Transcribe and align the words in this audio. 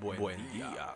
Buen, 0.00 0.36
día, 0.52 0.92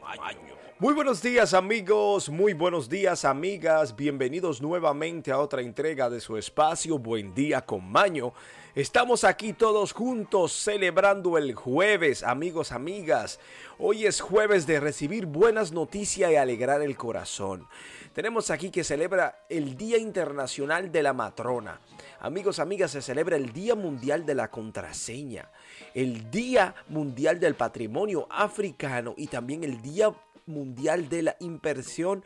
Maño. 0.00 0.54
Muy 0.78 0.94
buenos 0.94 1.20
días 1.20 1.52
amigos, 1.52 2.30
muy 2.30 2.54
buenos 2.54 2.88
días 2.88 3.26
amigas, 3.26 3.94
bienvenidos 3.94 4.62
nuevamente 4.62 5.30
a 5.30 5.38
otra 5.38 5.60
entrega 5.60 6.08
de 6.08 6.20
su 6.20 6.38
espacio 6.38 6.98
Buen 6.98 7.34
día 7.34 7.60
con 7.60 7.90
Maño. 7.90 8.32
Estamos 8.76 9.24
aquí 9.24 9.52
todos 9.52 9.92
juntos 9.92 10.52
celebrando 10.52 11.36
el 11.36 11.56
jueves, 11.56 12.22
amigos, 12.22 12.70
amigas. 12.70 13.40
Hoy 13.80 14.06
es 14.06 14.20
jueves 14.20 14.64
de 14.64 14.78
recibir 14.78 15.26
buenas 15.26 15.72
noticias 15.72 16.30
y 16.30 16.36
alegrar 16.36 16.80
el 16.80 16.96
corazón. 16.96 17.66
Tenemos 18.14 18.48
aquí 18.48 18.70
que 18.70 18.84
celebra 18.84 19.44
el 19.48 19.76
Día 19.76 19.98
Internacional 19.98 20.92
de 20.92 21.02
la 21.02 21.12
Matrona. 21.12 21.80
Amigos, 22.20 22.60
amigas, 22.60 22.92
se 22.92 23.02
celebra 23.02 23.36
el 23.36 23.52
Día 23.52 23.74
Mundial 23.74 24.24
de 24.24 24.36
la 24.36 24.52
Contraseña, 24.52 25.50
el 25.92 26.30
Día 26.30 26.76
Mundial 26.90 27.40
del 27.40 27.56
Patrimonio 27.56 28.28
Africano 28.30 29.14
y 29.16 29.26
también 29.26 29.64
el 29.64 29.82
Día 29.82 30.14
Mundial 30.50 31.08
de 31.08 31.22
la 31.22 31.36
Impresión 31.40 32.22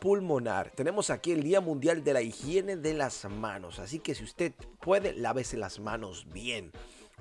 Pulmonar. 0.00 0.70
Tenemos 0.74 1.08
aquí 1.08 1.32
el 1.32 1.42
Día 1.42 1.60
Mundial 1.60 2.04
de 2.04 2.12
la 2.12 2.20
Higiene 2.20 2.76
de 2.76 2.92
las 2.92 3.24
Manos, 3.24 3.78
así 3.78 4.00
que 4.00 4.14
si 4.14 4.24
usted 4.24 4.52
puede, 4.80 5.14
lávese 5.14 5.56
las 5.56 5.80
manos 5.80 6.26
bien. 6.30 6.72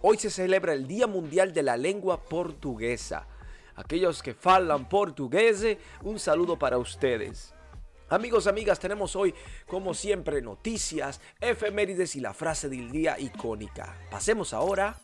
Hoy 0.01 0.17
se 0.17 0.29
celebra 0.29 0.73
el 0.73 0.87
Día 0.87 1.07
Mundial 1.07 1.53
de 1.53 1.63
la 1.63 1.77
Lengua 1.77 2.21
Portuguesa. 2.23 3.27
Aquellos 3.75 4.21
que 4.21 4.35
hablan 4.43 4.89
portugués, 4.89 5.77
un 6.03 6.19
saludo 6.19 6.59
para 6.59 6.77
ustedes. 6.77 7.53
Amigos, 8.09 8.47
amigas, 8.47 8.79
tenemos 8.79 9.15
hoy, 9.15 9.33
como 9.65 9.93
siempre, 9.93 10.41
noticias, 10.41 11.21
efemérides 11.39 12.17
y 12.17 12.19
la 12.19 12.33
frase 12.33 12.67
del 12.67 12.91
día 12.91 13.17
icónica. 13.17 13.97
Pasemos 14.11 14.53
ahora 14.53 14.99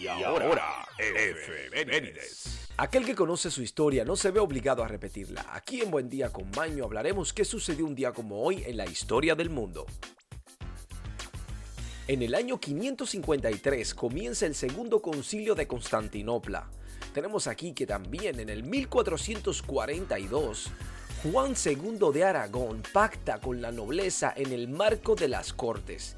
Y 0.00 0.06
ahora, 0.06 0.86
efemérides. 0.96 2.68
Aquel 2.76 3.04
que 3.04 3.16
conoce 3.16 3.50
su 3.50 3.62
historia 3.62 4.04
no 4.04 4.14
se 4.14 4.30
ve 4.30 4.38
obligado 4.38 4.84
a 4.84 4.88
repetirla. 4.88 5.44
Aquí 5.50 5.80
en 5.80 5.90
Buen 5.90 6.08
Día 6.08 6.32
con 6.32 6.48
Maño 6.52 6.84
hablaremos 6.84 7.32
qué 7.32 7.44
sucedió 7.44 7.84
un 7.84 7.96
día 7.96 8.12
como 8.12 8.40
hoy 8.40 8.62
en 8.64 8.76
la 8.76 8.86
historia 8.86 9.34
del 9.34 9.50
mundo. 9.50 9.86
En 12.06 12.22
el 12.22 12.36
año 12.36 12.60
553 12.60 13.92
comienza 13.94 14.46
el 14.46 14.54
segundo 14.54 15.02
concilio 15.02 15.56
de 15.56 15.66
Constantinopla. 15.66 16.70
Tenemos 17.12 17.48
aquí 17.48 17.72
que 17.72 17.86
también 17.86 18.38
en 18.38 18.50
el 18.50 18.62
1442 18.62 20.70
Juan 21.24 21.54
II 21.64 22.12
de 22.12 22.22
Aragón 22.22 22.84
pacta 22.92 23.40
con 23.40 23.60
la 23.60 23.72
nobleza 23.72 24.32
en 24.36 24.52
el 24.52 24.68
marco 24.68 25.16
de 25.16 25.26
las 25.26 25.52
Cortes 25.52 26.14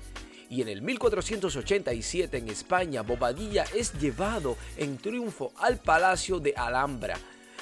y 0.50 0.62
en 0.62 0.68
el 0.68 0.82
1487 0.82 2.36
en 2.36 2.48
España 2.48 3.02
Bobadilla 3.02 3.64
es 3.74 3.94
llevado 3.98 4.56
en 4.76 4.98
triunfo 4.98 5.52
al 5.56 5.78
Palacio 5.78 6.40
de 6.40 6.52
Alhambra, 6.56 7.16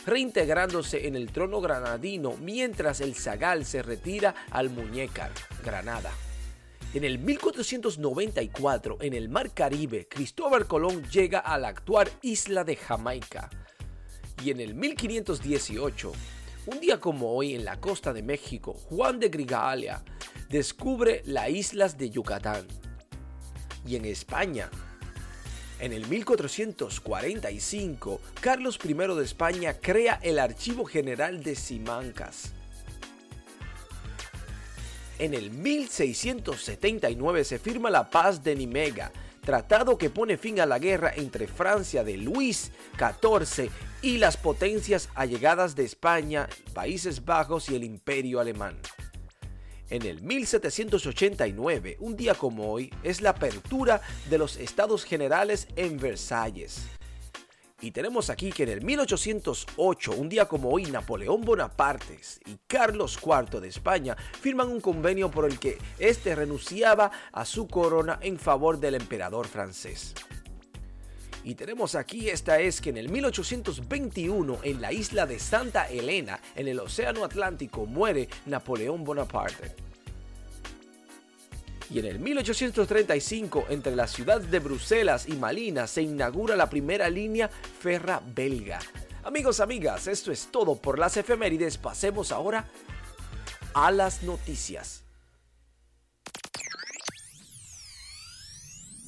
reintegrándose 0.06 1.06
en 1.06 1.14
el 1.14 1.31
trono 1.31 1.61
granadino 1.61 2.34
mientras 2.41 3.03
el 3.03 3.14
zagal 3.14 3.66
se 3.66 3.83
retira 3.83 4.34
al 4.50 4.70
Muñécar, 4.70 5.31
Granada. 5.62 6.11
En 6.94 7.05
el 7.05 7.19
1494, 7.19 8.97
en 9.03 9.12
el 9.12 9.28
Mar 9.28 9.53
Caribe, 9.53 10.09
Cristóbal 10.09 10.66
Colón 10.66 11.05
llega 11.11 11.41
a 11.41 11.59
la 11.59 11.69
actual 11.69 12.09
isla 12.22 12.64
de 12.64 12.77
Jamaica. 12.77 13.50
Y 14.42 14.50
en 14.50 14.61
el 14.61 14.75
1518, 14.75 16.12
un 16.64 16.81
día 16.81 16.98
como 16.98 17.34
hoy 17.34 17.55
en 17.55 17.66
la 17.66 17.78
costa 17.78 18.14
de 18.14 18.22
México, 18.22 18.72
Juan 18.72 19.20
de 19.20 19.28
Grigalia 19.28 20.03
descubre 20.49 21.23
las 21.27 21.51
islas 21.51 21.99
de 21.99 22.11
Yucatán. 22.11 22.67
Y 23.87 23.95
en 23.97 24.05
España, 24.05 24.71
en 25.81 25.93
el 25.93 26.09
1445, 26.09 28.21
Carlos 28.41 28.79
I 28.85 28.95
de 28.95 29.25
España 29.25 29.75
crea 29.81 30.19
el 30.22 30.39
Archivo 30.39 30.84
General 30.84 31.43
de 31.43 31.55
Simancas. 31.55 32.53
En 35.19 35.33
el 35.34 35.50
1679 35.50 37.45
se 37.45 37.59
firma 37.59 37.91
la 37.91 38.09
paz 38.09 38.45
de 38.45 38.55
Nimega, 38.55 39.11
tratado 39.45 39.99
que 39.99 40.11
pone 40.11 40.37
fin 40.37 40.61
a 40.61 40.67
la 40.67 40.78
guerra 40.78 41.12
entre 41.17 41.49
Francia 41.49 42.05
de 42.05 42.19
Luis 42.19 42.71
XIV 42.99 43.71
y 44.03 44.19
las 44.19 44.37
potencias 44.37 45.09
allegadas 45.15 45.75
de 45.75 45.84
España, 45.84 46.49
Países 46.72 47.25
Bajos 47.25 47.69
y 47.69 47.75
el 47.77 47.84
Imperio 47.84 48.41
Alemán. 48.41 48.78
En 49.91 50.04
el 50.04 50.21
1789, 50.21 51.97
un 52.00 52.15
día 52.15 52.34
como 52.34 52.71
hoy, 52.71 52.93
es 53.03 53.22
la 53.22 53.31
apertura 53.31 54.03
de 54.28 54.37
los 54.37 54.59
Estados 54.59 55.04
Generales 55.04 55.66
en 55.76 55.97
Versalles. 55.97 56.82
Y 57.81 57.93
tenemos 57.93 58.28
aquí 58.28 58.53
que 58.53 58.65
en 58.65 58.71
el 58.71 58.82
1808, 58.82 60.12
un 60.12 60.28
día 60.28 60.47
como 60.47 60.69
hoy, 60.69 60.84
Napoleón 60.84 61.43
Bonaparte 61.43 62.19
y 62.44 62.59
Carlos 62.66 63.19
IV 63.25 63.60
de 63.60 63.69
España 63.69 64.16
firman 64.41 64.69
un 64.69 64.81
convenio 64.81 65.31
por 65.31 65.47
el 65.47 65.59
que 65.59 65.78
éste 65.98 66.34
renunciaba 66.34 67.10
a 67.32 67.47
su 67.47 67.66
corona 67.66 68.19
en 68.21 68.38
favor 68.38 68.78
del 68.78 68.97
emperador 68.97 69.47
francés. 69.47 70.15
Y 71.44 71.54
tenemos 71.54 71.94
aquí 71.94 72.28
esta 72.28 72.59
es 72.59 72.81
que 72.81 72.91
en 72.91 72.97
el 72.97 73.09
1821 73.09 74.59
en 74.62 74.81
la 74.81 74.93
isla 74.93 75.26
de 75.26 75.38
Santa 75.38 75.88
Elena, 75.88 76.41
en 76.54 76.69
el 76.69 76.81
Océano 76.81 77.25
Atlántico, 77.25 77.87
muere 77.87 78.28
Napoleón 78.47 79.04
Bonaparte. 79.04 79.75
Y 81.91 82.00
en 82.00 82.04
el 82.04 82.19
1835, 82.19 83.66
entre 83.71 83.97
la 83.97 84.06
ciudad 84.06 84.41
de 84.41 84.59
Bruselas 84.59 85.27
y 85.27 85.32
Malina, 85.32 85.87
se 85.87 86.03
inaugura 86.03 86.54
la 86.54 86.69
primera 86.69 87.09
línea 87.09 87.48
ferra 87.48 88.21
belga. 88.34 88.78
Amigos, 89.25 89.60
amigas, 89.60 90.06
esto 90.06 90.31
es 90.31 90.48
todo 90.50 90.77
por 90.77 90.98
las 90.98 91.16
efemérides. 91.16 91.78
Pasemos 91.78 92.31
ahora 92.31 92.69
a 93.72 93.91
las 93.91 94.22
noticias. 94.22 95.03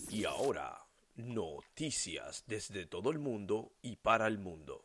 Y 0.09 0.25
ahora, 0.25 0.80
noticias 1.21 2.45
desde 2.47 2.87
todo 2.87 3.11
el 3.11 3.19
mundo 3.19 3.73
y 3.83 3.97
para 3.97 4.27
el 4.27 4.39
mundo. 4.39 4.85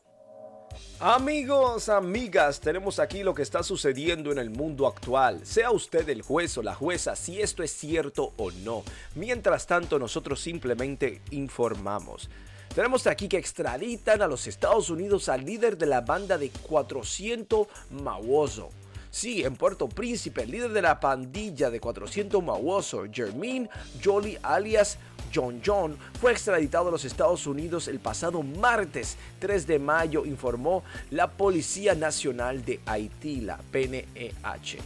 Amigos, 1.00 1.88
amigas, 1.88 2.60
tenemos 2.60 2.98
aquí 2.98 3.22
lo 3.22 3.34
que 3.34 3.42
está 3.42 3.62
sucediendo 3.62 4.32
en 4.32 4.38
el 4.38 4.50
mundo 4.50 4.86
actual. 4.86 5.44
Sea 5.46 5.70
usted 5.70 6.08
el 6.08 6.22
juez 6.22 6.56
o 6.58 6.62
la 6.62 6.74
jueza 6.74 7.16
si 7.16 7.40
esto 7.40 7.62
es 7.62 7.70
cierto 7.70 8.32
o 8.36 8.50
no. 8.50 8.82
Mientras 9.14 9.66
tanto, 9.66 9.98
nosotros 9.98 10.40
simplemente 10.40 11.20
informamos. 11.30 12.28
Tenemos 12.74 13.06
aquí 13.06 13.28
que 13.28 13.38
extraditan 13.38 14.20
a 14.22 14.26
los 14.26 14.46
Estados 14.46 14.90
Unidos 14.90 15.28
al 15.28 15.44
líder 15.44 15.78
de 15.78 15.86
la 15.86 16.02
banda 16.02 16.36
de 16.36 16.50
400 16.50 17.66
Mawoso. 17.90 18.70
Sí, 19.10 19.42
en 19.44 19.56
Puerto 19.56 19.88
Príncipe, 19.88 20.42
el 20.42 20.50
líder 20.50 20.72
de 20.72 20.82
la 20.82 21.00
pandilla 21.00 21.70
de 21.70 21.80
400 21.80 22.42
Mawoso, 22.42 23.04
Jermaine 23.10 23.68
Jolie 24.02 24.38
alias 24.42 24.98
John 25.34 25.60
John, 25.64 25.96
fue 26.20 26.32
extraditado 26.32 26.88
a 26.88 26.92
los 26.92 27.04
Estados 27.04 27.46
Unidos 27.46 27.88
el 27.88 27.98
pasado 27.98 28.42
martes 28.42 29.16
3 29.40 29.66
de 29.66 29.78
mayo, 29.78 30.24
informó 30.24 30.82
la 31.10 31.30
Policía 31.30 31.94
Nacional 31.94 32.64
de 32.64 32.80
Haití, 32.86 33.40
la 33.40 33.58
PNEH. 33.58 34.78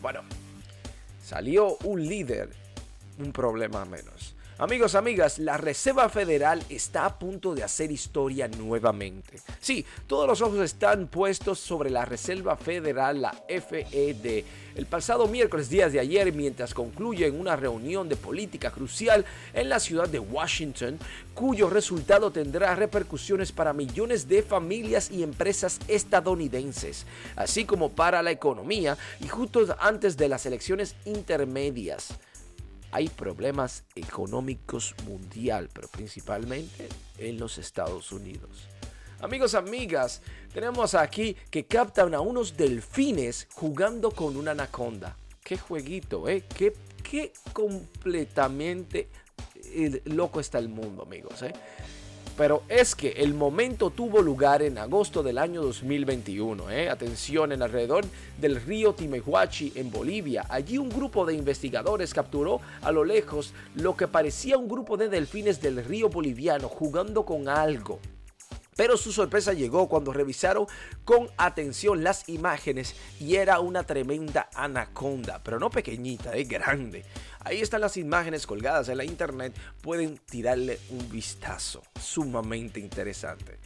Bueno, 0.00 0.20
salió 1.22 1.76
un 1.84 2.06
líder, 2.06 2.50
un 3.18 3.32
problema 3.32 3.84
menos. 3.84 4.34
Amigos, 4.58 4.94
amigas, 4.94 5.38
la 5.38 5.56
Reserva 5.56 6.10
Federal 6.10 6.62
está 6.68 7.06
a 7.06 7.18
punto 7.18 7.54
de 7.54 7.64
hacer 7.64 7.90
historia 7.90 8.48
nuevamente. 8.48 9.40
Sí, 9.58 9.84
todos 10.06 10.28
los 10.28 10.42
ojos 10.42 10.60
están 10.60 11.06
puestos 11.06 11.58
sobre 11.58 11.88
la 11.88 12.04
Reserva 12.04 12.56
Federal, 12.56 13.22
la 13.22 13.32
FED. 13.48 14.44
El 14.74 14.86
pasado 14.86 15.26
miércoles, 15.26 15.70
días 15.70 15.92
de 15.92 16.00
ayer, 16.00 16.32
mientras 16.34 16.74
concluye 16.74 17.26
en 17.26 17.40
una 17.40 17.56
reunión 17.56 18.10
de 18.10 18.16
política 18.16 18.70
crucial 18.70 19.24
en 19.54 19.70
la 19.70 19.80
ciudad 19.80 20.08
de 20.08 20.18
Washington, 20.18 20.98
cuyo 21.34 21.70
resultado 21.70 22.30
tendrá 22.30 22.74
repercusiones 22.74 23.52
para 23.52 23.72
millones 23.72 24.28
de 24.28 24.42
familias 24.42 25.10
y 25.10 25.22
empresas 25.22 25.80
estadounidenses, 25.88 27.06
así 27.36 27.64
como 27.64 27.90
para 27.90 28.22
la 28.22 28.30
economía 28.30 28.98
y 29.20 29.28
justo 29.28 29.74
antes 29.80 30.18
de 30.18 30.28
las 30.28 30.44
elecciones 30.44 30.94
intermedias 31.06 32.18
hay 32.92 33.08
problemas 33.08 33.84
económicos 33.94 34.94
mundial, 35.06 35.70
pero 35.72 35.88
principalmente 35.88 36.88
en 37.18 37.38
los 37.38 37.58
Estados 37.58 38.12
Unidos. 38.12 38.68
Amigos, 39.20 39.54
amigas, 39.54 40.20
tenemos 40.52 40.94
aquí 40.94 41.36
que 41.50 41.64
captan 41.64 42.14
a 42.14 42.20
unos 42.20 42.56
delfines 42.56 43.48
jugando 43.54 44.10
con 44.10 44.36
una 44.36 44.50
anaconda. 44.50 45.16
Qué 45.42 45.56
jueguito, 45.56 46.28
¿eh? 46.28 46.44
Qué, 46.54 46.74
qué 47.02 47.32
completamente 47.52 49.08
eh, 49.64 50.02
loco 50.06 50.40
está 50.40 50.58
el 50.58 50.68
mundo, 50.68 51.02
amigos, 51.02 51.42
¿eh? 51.42 51.52
Pero 52.36 52.62
es 52.68 52.94
que 52.94 53.10
el 53.10 53.34
momento 53.34 53.90
tuvo 53.90 54.22
lugar 54.22 54.62
en 54.62 54.78
agosto 54.78 55.22
del 55.22 55.36
año 55.38 55.62
2021. 55.62 56.70
¿eh? 56.70 56.88
Atención, 56.88 57.52
en 57.52 57.62
alrededor 57.62 58.04
del 58.40 58.56
río 58.56 58.94
Timehuachi 58.94 59.72
en 59.76 59.90
Bolivia. 59.90 60.46
Allí 60.48 60.78
un 60.78 60.88
grupo 60.88 61.26
de 61.26 61.34
investigadores 61.34 62.14
capturó 62.14 62.60
a 62.80 62.90
lo 62.90 63.04
lejos 63.04 63.52
lo 63.74 63.96
que 63.96 64.08
parecía 64.08 64.56
un 64.56 64.68
grupo 64.68 64.96
de 64.96 65.08
delfines 65.08 65.60
del 65.60 65.84
río 65.84 66.08
boliviano 66.08 66.68
jugando 66.68 67.24
con 67.26 67.48
algo. 67.48 68.00
Pero 68.74 68.96
su 68.96 69.12
sorpresa 69.12 69.52
llegó 69.52 69.86
cuando 69.86 70.14
revisaron 70.14 70.66
con 71.04 71.28
atención 71.36 72.02
las 72.02 72.26
imágenes 72.28 72.96
y 73.20 73.36
era 73.36 73.60
una 73.60 73.84
tremenda 73.84 74.48
anaconda, 74.54 75.42
pero 75.44 75.58
no 75.58 75.68
pequeñita, 75.68 76.34
es 76.34 76.48
grande. 76.48 77.04
Ahí 77.44 77.60
están 77.60 77.80
las 77.80 77.96
imágenes 77.96 78.46
colgadas 78.46 78.88
en 78.88 78.96
la 78.96 79.04
internet, 79.04 79.52
pueden 79.80 80.18
tirarle 80.18 80.78
un 80.90 81.10
vistazo, 81.10 81.82
sumamente 82.00 82.78
interesante. 82.78 83.58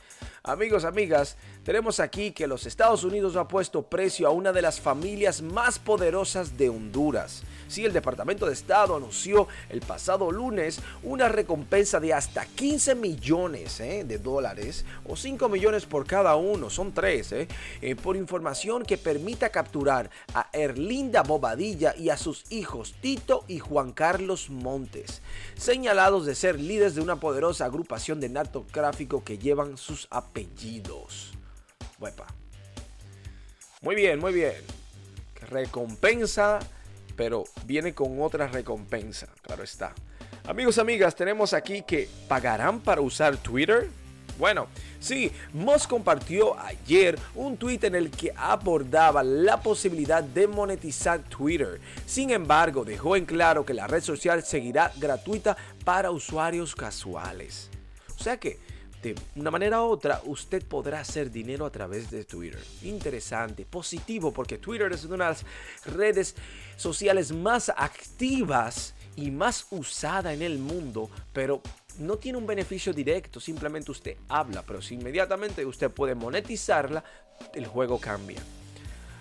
Amigos, 0.43 0.85
amigas, 0.85 1.37
tenemos 1.65 1.99
aquí 1.99 2.31
que 2.31 2.47
los 2.47 2.67
Estados 2.67 3.03
Unidos 3.03 3.35
ha 3.35 3.49
puesto 3.49 3.83
precio 3.83 4.29
a 4.29 4.31
una 4.31 4.53
de 4.53 4.63
las 4.63 4.81
familias 4.81 5.43
más 5.43 5.81
poderosas 5.81 6.57
de 6.57 6.69
Honduras. 6.69 7.43
Sí, 7.67 7.85
el 7.85 7.93
Departamento 7.93 8.47
de 8.47 8.53
Estado 8.53 8.95
anunció 8.95 9.49
el 9.69 9.81
pasado 9.81 10.31
lunes 10.31 10.79
una 11.03 11.29
recompensa 11.29 11.99
de 11.99 12.15
hasta 12.15 12.47
15 12.47 12.95
millones 12.95 13.81
eh, 13.81 14.05
de 14.05 14.19
dólares 14.19 14.85
o 15.05 15.17
5 15.17 15.49
millones 15.49 15.85
por 15.85 16.07
cada 16.07 16.37
uno, 16.37 16.71
son 16.71 16.93
tres, 16.93 17.33
eh, 17.33 17.49
eh, 17.83 17.97
por 17.97 18.17
información 18.17 18.85
que 18.85 18.99
permita 18.99 19.49
capturar 19.49 20.09
a 20.33 20.49
Erlinda 20.53 21.25
Bobadilla 21.25 21.97
y 21.97 22.11
a 22.11 22.17
sus 22.17 22.45
hijos 22.53 22.95
Tito 23.01 23.45
y 23.49 23.59
Juan 23.69 23.93
Carlos 23.93 24.51
Montes, 24.51 25.23
señalados 25.57 26.27
de 26.27 26.35
ser 26.35 26.61
líderes 26.61 26.95
de 26.95 27.01
una 27.01 27.21
poderosa 27.21 27.65
agrupación 27.65 28.21
de 28.21 28.29
narcotráfico 28.29 29.25
que 29.25 29.39
llevan 29.39 29.77
sus 29.77 30.09
apellidos. 30.11 31.33
Muy 33.83 33.95
bien, 33.95 34.19
muy 34.19 34.33
bien. 34.33 34.55
Recompensa 35.49 36.61
pero 37.17 37.45
viene 37.65 37.95
con 37.95 38.21
otra 38.23 38.47
recompensa, 38.47 39.27
claro 39.43 39.65
está. 39.65 39.95
Amigos, 40.47 40.79
amigas, 40.79 41.17
tenemos 41.17 41.55
aquí 41.55 41.83
que 41.83 42.09
pagarán 42.29 42.81
para 42.81 43.01
usar 43.01 43.37
Twitter. 43.39 43.89
Bueno, 44.39 44.69
sí, 44.99 45.33
Musk 45.53 45.91
compartió 45.91 46.59
ayer 46.59 47.19
un 47.35 47.57
tweet 47.57 47.81
en 47.83 47.95
el 47.95 48.11
que 48.11 48.33
abordaba 48.37 49.23
la 49.23 49.61
posibilidad 49.61 50.23
de 50.23 50.47
monetizar 50.47 51.23
Twitter. 51.23 51.81
Sin 52.07 52.31
embargo, 52.31 52.85
dejó 52.85 53.17
en 53.17 53.27
claro 53.27 53.65
que 53.65 53.75
la 53.75 53.87
red 53.87 54.03
social 54.03 54.43
seguirá 54.43 54.93
gratuita 54.97 55.57
para 55.85 56.11
usuarios 56.11 56.75
casuales. 56.75 57.71
O 58.19 58.23
sea 58.23 58.39
que 58.39 58.59
de 59.03 59.15
una 59.37 59.51
manera 59.51 59.83
u 59.83 59.87
otra, 59.87 60.21
usted 60.25 60.65
podrá 60.65 61.01
hacer 61.01 61.31
dinero 61.31 61.65
a 61.67 61.71
través 61.71 62.11
de 62.11 62.25
Twitter. 62.25 62.61
Interesante, 62.83 63.65
positivo, 63.65 64.33
porque 64.33 64.59
Twitter 64.59 64.91
es 64.93 65.05
una 65.05 65.27
de 65.27 65.31
las 65.31 65.45
redes 65.85 66.35
sociales 66.77 67.31
más 67.31 67.69
activas 67.69 68.95
y 69.15 69.31
más 69.31 69.67
usada 69.71 70.33
en 70.33 70.43
el 70.43 70.59
mundo, 70.59 71.09
pero 71.33 71.63
no 71.99 72.17
tiene 72.17 72.39
un 72.39 72.47
beneficio 72.47 72.93
directo, 72.93 73.41
simplemente 73.41 73.91
usted 73.91 74.17
habla, 74.29 74.63
pero 74.63 74.83
si 74.83 74.95
inmediatamente 74.95 75.65
usted 75.65 75.91
puede 75.91 76.15
monetizarla, 76.15 77.03
el 77.55 77.67
juego 77.67 77.99
cambia. 77.99 78.41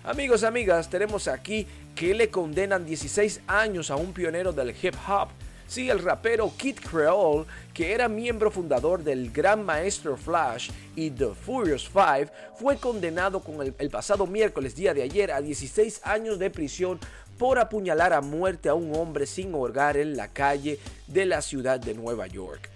Amigos, 0.04 0.44
amigas, 0.44 0.88
tenemos 0.88 1.26
aquí 1.28 1.66
que 1.94 2.14
le 2.14 2.30
condenan 2.30 2.86
16 2.86 3.40
años 3.46 3.90
a 3.90 3.96
un 3.96 4.12
pionero 4.12 4.52
del 4.52 4.70
hip 4.70 4.94
hop 5.08 5.28
Sí, 5.68 5.90
el 5.90 5.98
rapero 5.98 6.52
Kid 6.56 6.76
Creole, 6.78 7.44
que 7.74 7.92
era 7.92 8.08
miembro 8.08 8.52
fundador 8.52 9.02
del 9.02 9.32
Gran 9.32 9.64
Maestro 9.64 10.16
Flash 10.16 10.70
y 10.94 11.10
The 11.10 11.34
Furious 11.34 11.88
Five, 11.88 12.30
fue 12.54 12.76
condenado 12.76 13.40
con 13.40 13.60
el, 13.60 13.74
el 13.78 13.90
pasado 13.90 14.28
miércoles, 14.28 14.76
día 14.76 14.94
de 14.94 15.02
ayer, 15.02 15.32
a 15.32 15.40
16 15.40 16.02
años 16.04 16.38
de 16.38 16.50
prisión 16.50 17.00
por 17.38 17.58
apuñalar 17.58 18.12
a 18.12 18.20
muerte 18.20 18.68
a 18.68 18.74
un 18.74 18.94
hombre 18.96 19.26
sin 19.26 19.54
hogar 19.54 19.96
en 19.96 20.16
la 20.16 20.28
calle 20.28 20.78
de 21.06 21.26
la 21.26 21.42
ciudad 21.42 21.80
de 21.80 21.94
Nueva 21.94 22.26
York. 22.26 22.70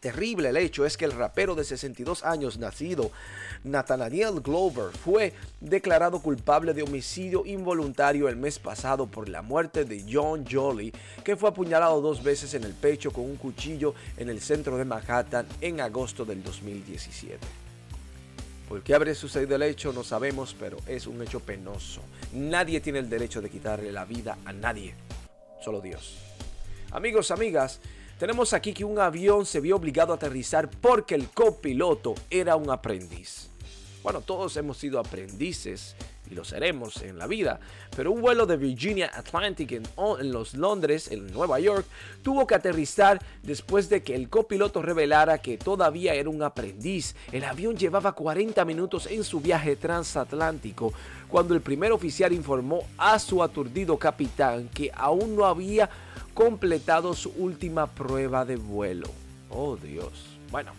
Terrible 0.00 0.50
el 0.50 0.56
hecho 0.56 0.86
es 0.86 0.96
que 0.96 1.04
el 1.04 1.12
rapero 1.12 1.54
de 1.54 1.64
62 1.64 2.22
años 2.24 2.58
nacido 2.58 3.10
Nathaniel 3.64 4.40
Glover 4.40 4.92
fue 4.92 5.32
declarado 5.60 6.20
culpable 6.20 6.74
de 6.74 6.82
homicidio 6.82 7.44
involuntario 7.44 8.28
el 8.28 8.36
mes 8.36 8.58
pasado 8.58 9.06
por 9.06 9.28
la 9.28 9.42
muerte 9.42 9.84
de 9.84 10.04
John 10.08 10.44
Jolly, 10.48 10.92
que 11.24 11.34
fue 11.34 11.48
apuñalado 11.48 12.00
dos 12.00 12.22
veces 12.22 12.54
en 12.54 12.64
el 12.64 12.74
pecho 12.74 13.10
con 13.10 13.24
un 13.24 13.36
cuchillo 13.36 13.94
en 14.16 14.28
el 14.28 14.40
centro 14.40 14.76
de 14.76 14.84
Manhattan 14.84 15.46
en 15.60 15.80
agosto 15.80 16.24
del 16.24 16.42
2017. 16.42 17.65
¿Por 18.68 18.82
qué 18.82 18.94
habría 18.94 19.14
sucedido 19.14 19.54
el 19.54 19.62
hecho? 19.62 19.92
No 19.92 20.02
sabemos, 20.02 20.56
pero 20.58 20.78
es 20.88 21.06
un 21.06 21.22
hecho 21.22 21.38
penoso. 21.38 22.00
Nadie 22.32 22.80
tiene 22.80 22.98
el 22.98 23.08
derecho 23.08 23.40
de 23.40 23.48
quitarle 23.48 23.92
la 23.92 24.04
vida 24.04 24.38
a 24.44 24.52
nadie, 24.52 24.94
solo 25.62 25.80
Dios. 25.80 26.16
Amigos, 26.90 27.30
amigas, 27.30 27.80
tenemos 28.18 28.52
aquí 28.52 28.72
que 28.72 28.84
un 28.84 28.98
avión 28.98 29.46
se 29.46 29.60
vio 29.60 29.76
obligado 29.76 30.12
a 30.12 30.16
aterrizar 30.16 30.68
porque 30.68 31.14
el 31.14 31.28
copiloto 31.28 32.14
era 32.28 32.56
un 32.56 32.70
aprendiz. 32.70 33.50
Bueno, 34.02 34.20
todos 34.20 34.56
hemos 34.56 34.78
sido 34.78 34.98
aprendices 34.98 35.94
y 36.30 36.34
lo 36.34 36.44
seremos 36.44 37.02
en 37.02 37.18
la 37.18 37.26
vida, 37.26 37.60
pero 37.94 38.12
un 38.12 38.20
vuelo 38.20 38.46
de 38.46 38.56
Virginia 38.56 39.10
Atlantic 39.14 39.72
en, 39.72 39.84
los 40.32 40.54
Londres, 40.54 41.10
en 41.10 41.32
Nueva 41.32 41.60
York, 41.60 41.86
tuvo 42.22 42.46
que 42.46 42.54
aterrizar 42.54 43.20
después 43.42 43.88
de 43.88 44.02
que 44.02 44.14
el 44.14 44.28
copiloto 44.28 44.82
revelara 44.82 45.38
que 45.38 45.58
todavía 45.58 46.14
era 46.14 46.30
un 46.30 46.42
aprendiz. 46.42 47.14
El 47.32 47.44
avión 47.44 47.76
llevaba 47.76 48.12
40 48.12 48.64
minutos 48.64 49.06
en 49.06 49.24
su 49.24 49.40
viaje 49.40 49.76
transatlántico 49.76 50.92
cuando 51.28 51.54
el 51.54 51.60
primer 51.60 51.92
oficial 51.92 52.32
informó 52.32 52.84
a 52.98 53.18
su 53.18 53.42
aturdido 53.42 53.98
capitán 53.98 54.68
que 54.68 54.90
aún 54.94 55.36
no 55.36 55.44
había 55.44 55.88
completado 56.34 57.14
su 57.14 57.30
última 57.30 57.86
prueba 57.86 58.44
de 58.44 58.56
vuelo. 58.56 59.08
Oh 59.50 59.76
Dios. 59.76 60.38
Bueno. 60.50 60.72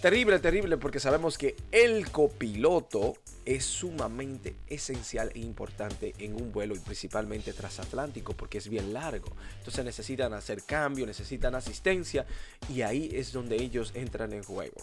Terrible, 0.00 0.38
terrible, 0.38 0.78
porque 0.78 0.98
sabemos 0.98 1.36
que 1.36 1.56
el 1.72 2.10
copiloto 2.10 3.18
es 3.44 3.66
sumamente 3.66 4.56
esencial 4.66 5.30
e 5.34 5.40
importante 5.40 6.14
en 6.18 6.36
un 6.36 6.52
vuelo 6.52 6.74
y 6.74 6.78
principalmente 6.78 7.52
transatlántico 7.52 8.32
porque 8.32 8.56
es 8.56 8.68
bien 8.70 8.94
largo. 8.94 9.28
Entonces 9.58 9.84
necesitan 9.84 10.32
hacer 10.32 10.62
cambio, 10.62 11.04
necesitan 11.04 11.54
asistencia 11.54 12.24
y 12.70 12.80
ahí 12.80 13.10
es 13.12 13.32
donde 13.32 13.56
ellos 13.56 13.92
entran 13.94 14.32
en 14.32 14.42
juego. 14.42 14.76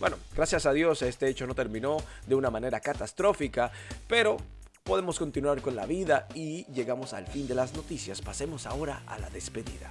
Bueno, 0.00 0.16
gracias 0.34 0.64
a 0.64 0.72
Dios 0.72 1.02
este 1.02 1.28
hecho 1.28 1.46
no 1.46 1.54
terminó 1.54 1.98
de 2.26 2.34
una 2.34 2.48
manera 2.48 2.80
catastrófica, 2.80 3.70
pero 4.08 4.38
podemos 4.84 5.18
continuar 5.18 5.60
con 5.60 5.76
la 5.76 5.84
vida 5.84 6.28
y 6.34 6.64
llegamos 6.72 7.12
al 7.12 7.26
fin 7.26 7.46
de 7.46 7.56
las 7.56 7.74
noticias. 7.74 8.22
Pasemos 8.22 8.64
ahora 8.66 9.02
a 9.06 9.18
la 9.18 9.28
despedida. 9.28 9.90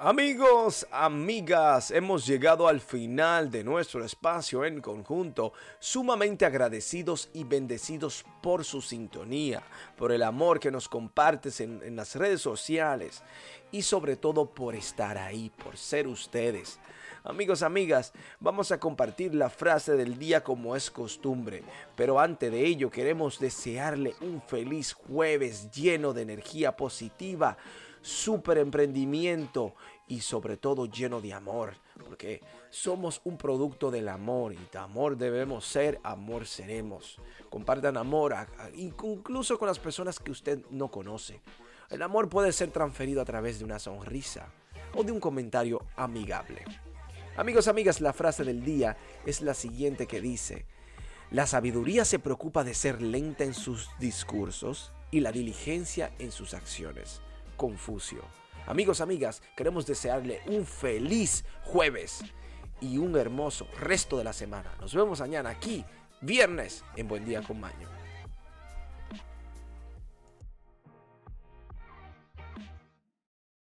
Amigos, 0.00 0.86
amigas, 0.92 1.90
hemos 1.90 2.24
llegado 2.24 2.68
al 2.68 2.80
final 2.80 3.50
de 3.50 3.64
nuestro 3.64 4.04
espacio 4.04 4.64
en 4.64 4.80
conjunto, 4.80 5.52
sumamente 5.80 6.46
agradecidos 6.46 7.28
y 7.34 7.42
bendecidos 7.42 8.24
por 8.40 8.64
su 8.64 8.80
sintonía, 8.80 9.60
por 9.96 10.12
el 10.12 10.22
amor 10.22 10.60
que 10.60 10.70
nos 10.70 10.88
compartes 10.88 11.60
en, 11.60 11.96
las 11.96 12.14
redes 12.14 12.40
sociales 12.40 13.24
y 13.72 13.82
sobre 13.82 14.14
todo 14.14 14.46
por 14.46 14.76
estar 14.76 15.18
ahí, 15.18 15.50
por 15.64 15.76
ser 15.76 16.06
ustedes. 16.06 16.78
Amigos, 17.24 17.62
amigas, 17.62 18.12
vamos 18.38 18.70
a 18.70 18.78
compartir 18.78 19.34
la 19.34 19.50
frase 19.50 19.96
del 19.96 20.16
día 20.16 20.44
como 20.44 20.76
es 20.76 20.92
costumbre, 20.92 21.64
pero 21.96 22.20
antes 22.20 22.52
de 22.52 22.64
ello 22.64 22.88
queremos 22.88 23.40
desearle 23.40 24.14
un 24.20 24.40
feliz 24.42 24.92
jueves 24.92 25.72
lleno 25.72 26.12
de 26.12 26.22
energía 26.22 26.76
positiva 26.76 27.58
super 28.02 28.58
emprendimiento 28.58 29.74
y 30.06 30.20
sobre 30.20 30.56
todo 30.56 30.86
lleno 30.86 31.20
de 31.20 31.32
amor, 31.32 31.74
porque 32.04 32.40
somos 32.70 33.20
un 33.24 33.36
producto 33.36 33.90
del 33.90 34.08
amor 34.08 34.52
y 34.52 34.68
de 34.72 34.78
amor 34.78 35.16
debemos 35.16 35.66
ser, 35.66 36.00
amor 36.02 36.46
seremos. 36.46 37.18
Compartan 37.50 37.96
amor 37.96 38.34
incluso 38.74 39.58
con 39.58 39.68
las 39.68 39.78
personas 39.78 40.18
que 40.18 40.30
usted 40.30 40.60
no 40.70 40.90
conoce. 40.90 41.40
El 41.90 42.02
amor 42.02 42.28
puede 42.28 42.52
ser 42.52 42.70
transferido 42.70 43.20
a 43.22 43.24
través 43.24 43.58
de 43.58 43.64
una 43.64 43.78
sonrisa 43.78 44.48
o 44.94 45.04
de 45.04 45.12
un 45.12 45.20
comentario 45.20 45.84
amigable. 45.96 46.64
Amigos, 47.36 47.68
amigas, 47.68 48.00
la 48.00 48.12
frase 48.12 48.44
del 48.44 48.64
día 48.64 48.96
es 49.24 49.42
la 49.42 49.54
siguiente 49.54 50.06
que 50.06 50.20
dice, 50.20 50.66
la 51.30 51.46
sabiduría 51.46 52.04
se 52.04 52.18
preocupa 52.18 52.64
de 52.64 52.74
ser 52.74 53.02
lenta 53.02 53.44
en 53.44 53.54
sus 53.54 53.90
discursos 54.00 54.92
y 55.10 55.20
la 55.20 55.30
diligencia 55.30 56.10
en 56.18 56.32
sus 56.32 56.54
acciones. 56.54 57.20
Confucio. 57.58 58.22
Amigos, 58.66 59.02
amigas, 59.02 59.42
queremos 59.54 59.84
desearle 59.84 60.40
un 60.46 60.64
feliz 60.64 61.44
jueves 61.64 62.24
y 62.80 62.96
un 62.96 63.16
hermoso 63.16 63.66
resto 63.78 64.16
de 64.16 64.24
la 64.24 64.32
semana. 64.32 64.72
Nos 64.80 64.94
vemos 64.94 65.20
mañana 65.20 65.50
aquí, 65.50 65.84
viernes, 66.22 66.84
en 66.96 67.08
Buen 67.08 67.26
Día 67.26 67.42
con 67.42 67.60
Maño. 67.60 67.97